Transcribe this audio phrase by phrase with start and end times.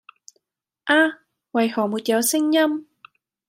[0.85, 0.95] 啊！
[1.51, 2.87] 為何沒有聲音？